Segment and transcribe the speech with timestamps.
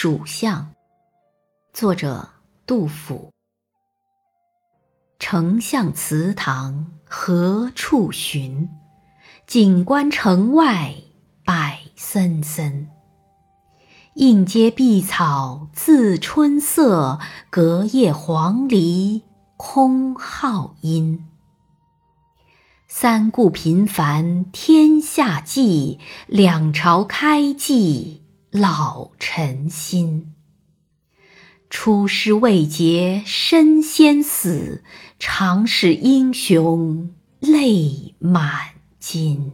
[0.00, 0.74] 蜀相，
[1.72, 2.28] 作者
[2.64, 3.32] 杜甫。
[5.18, 8.68] 丞相祠堂何处寻？
[9.44, 10.94] 锦官城外
[11.44, 11.52] 柏
[11.96, 12.88] 森森。
[14.14, 17.18] 映阶碧草自春色，
[17.50, 19.22] 隔叶黄鹂
[19.56, 21.26] 空号音。
[22.86, 30.34] 三顾频繁天下计，两朝开济老臣心。
[31.68, 34.82] 出师未捷身先死，
[35.18, 39.52] 长使英雄泪满襟。